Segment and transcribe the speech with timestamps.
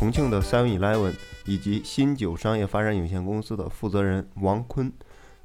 [0.00, 1.14] 重庆的 Seven Eleven
[1.44, 4.90] 以及新九商业发展有限公司的负责人王坤，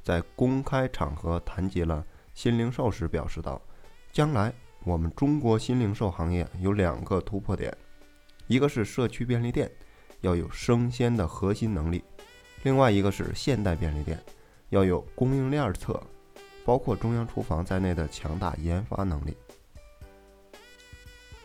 [0.02, 2.02] 在公开场合谈及了
[2.32, 3.60] 新零售时表示道
[4.10, 4.50] ：“将来
[4.82, 7.70] 我们中国新零售行业有两个突破点，
[8.46, 9.70] 一个是社区便利店
[10.22, 12.02] 要有生鲜的核心能力，
[12.62, 14.18] 另外一个是现代便利店
[14.70, 16.02] 要有供应链侧，
[16.64, 19.36] 包括中央厨房在内的强大研发能力。”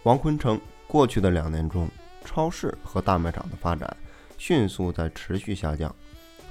[0.03, 1.89] 王坤称，过去的两年中，
[2.23, 3.97] 超市和大卖场的发展
[4.37, 5.93] 迅速在持续下降，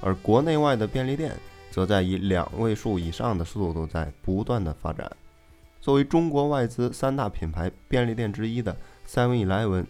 [0.01, 1.35] 而国内外的便利店
[1.69, 5.09] 则在以两位数以上的速度在不断的发展。
[5.79, 8.75] 作为中国外资三大品牌便利店之一的
[9.07, 9.85] Seven Eleven，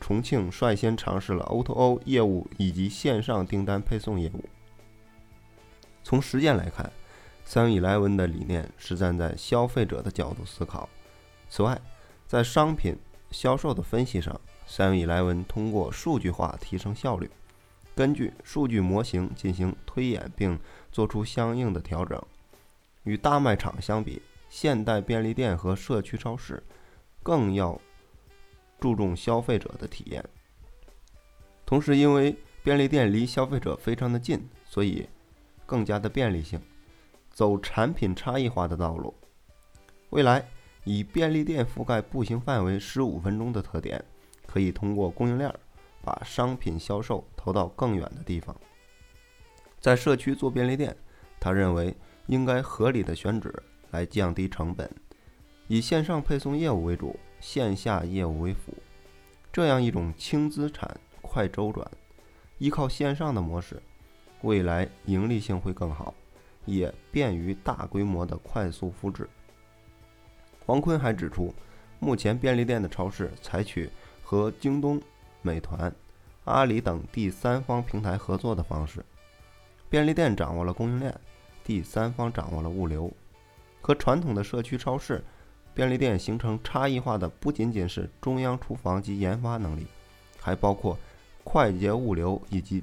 [0.00, 4.44] 重庆率先尝试了 O2O 业务以及线上订单配送业务。
[6.02, 6.90] 从实践来看
[7.46, 10.88] ，Seven Eleven 的理念是站在消费者的角度思考。
[11.48, 11.80] 此外，
[12.26, 12.96] 在商品
[13.30, 17.30] 销售的分析上，Seven Eleven 通过数据化提升效率，
[17.94, 20.58] 根据数据模型进行推演，并
[20.90, 22.20] 做出相应的调整。
[23.04, 26.62] 与大卖场相比，现代便利店和社区超市
[27.22, 27.80] 更要
[28.80, 30.24] 注重消费者的体验。
[31.64, 35.08] 同时，因为便利店离消费者非常的近，所以
[35.64, 36.60] 更加的便利性，
[37.30, 39.14] 走产品差异化的道路。
[40.10, 40.46] 未来。
[40.88, 44.04] 以便利店覆盖步行范围十五分钟的特点，
[44.46, 45.52] 可以通过供应链
[46.02, 48.54] 把商品销售投到更远的地方。
[49.80, 50.96] 在社区做便利店，
[51.38, 51.94] 他认为
[52.26, 53.52] 应该合理的选址
[53.90, 54.90] 来降低成本，
[55.68, 58.72] 以线上配送业务为主，线下业务为辅，
[59.52, 61.88] 这样一种轻资产、快周转、
[62.58, 63.80] 依靠线上的模式，
[64.42, 66.14] 未来盈利性会更好，
[66.64, 69.28] 也便于大规模的快速复制。
[70.64, 71.54] 黄坤还指出，
[72.00, 73.88] 目前便利店的超市采取
[74.28, 75.00] 和京东、
[75.40, 75.94] 美团、
[76.46, 79.04] 阿里等第三方平台合作的方式，
[79.88, 81.14] 便利店掌握了供应链，
[81.62, 83.08] 第三方掌握了物流。
[83.80, 85.22] 和传统的社区超市、
[85.72, 89.86] 便利店形成差异化的不仅仅是中央厨房及研发能力，
[90.40, 90.98] 还包括
[91.44, 92.82] 快捷物流以及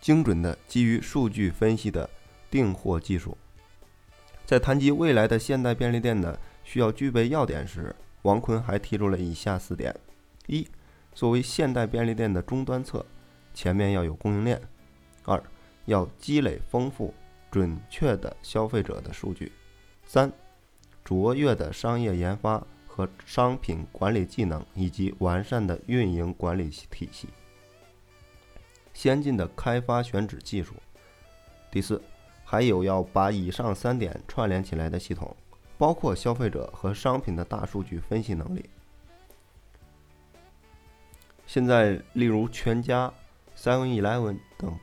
[0.00, 2.10] 精准的基于数据分析的
[2.50, 3.38] 订货技术。
[4.44, 6.36] 在谈及未来的现代便利店的。
[6.64, 7.92] 需要具备要点时，
[8.22, 9.92] 王坤还提出了以下四点：
[10.46, 10.66] 一、
[11.14, 13.04] 作为现代便利店的终端侧，
[13.54, 14.58] 前面要有供应链；
[15.24, 15.42] 二、
[15.84, 17.12] 要积累丰富、
[17.50, 19.46] 准确的消费者的数据；
[20.04, 20.32] 三、
[21.04, 27.28] 卓越的商业研发和商品管理技能，以及完善的运营管理体系；
[28.92, 30.74] 先进的开发选址技术；
[31.70, 32.02] 第四，
[32.44, 35.36] 还有要把以上三点串联起来的系统。
[35.78, 38.64] 包括消费者和商品的大数据分析能力。
[41.52, 43.12] 现在，例如全家、
[43.54, 44.74] Seven Eleven 等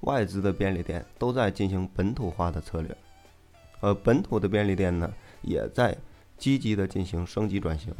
[0.00, 2.96] 外资的便利店都在进行本土化的策略，
[3.80, 5.94] 而本土的便利店呢，也在
[6.38, 7.94] 积极的进行升级转型，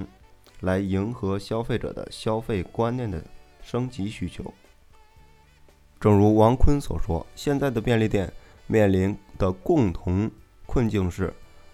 [0.61, 3.23] 来迎合消费者的消费观念的
[3.61, 4.43] 升级需求。
[6.01, 8.33] 正如王坤所说，现在的便利店
[8.67, 10.31] 面临的共同
[10.65, 11.31] 困境是。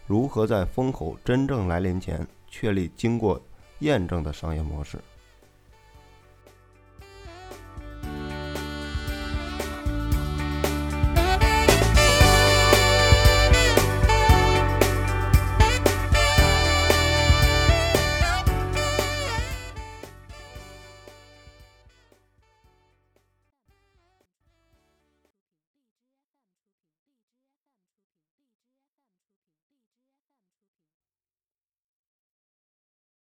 [0.08, 3.40] 如何在风口真正来临前确立经过
[3.78, 4.98] 验证的商业模式？